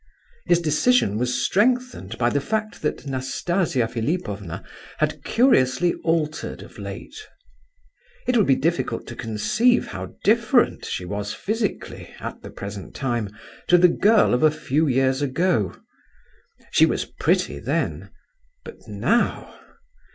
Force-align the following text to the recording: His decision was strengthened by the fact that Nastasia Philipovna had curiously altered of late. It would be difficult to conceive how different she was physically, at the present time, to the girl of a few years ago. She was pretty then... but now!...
His 0.47 0.59
decision 0.59 1.19
was 1.19 1.45
strengthened 1.45 2.17
by 2.17 2.31
the 2.31 2.41
fact 2.41 2.81
that 2.81 3.05
Nastasia 3.05 3.87
Philipovna 3.87 4.63
had 4.97 5.23
curiously 5.23 5.93
altered 6.03 6.63
of 6.63 6.79
late. 6.79 7.15
It 8.25 8.35
would 8.35 8.47
be 8.47 8.55
difficult 8.55 9.05
to 9.05 9.15
conceive 9.15 9.89
how 9.89 10.15
different 10.23 10.85
she 10.85 11.05
was 11.05 11.35
physically, 11.35 12.15
at 12.19 12.41
the 12.41 12.49
present 12.49 12.95
time, 12.95 13.29
to 13.67 13.77
the 13.77 13.89
girl 13.89 14.33
of 14.33 14.41
a 14.41 14.49
few 14.49 14.87
years 14.87 15.21
ago. 15.21 15.75
She 16.71 16.87
was 16.87 17.05
pretty 17.05 17.59
then... 17.59 18.09
but 18.63 18.77
now!... 18.87 19.53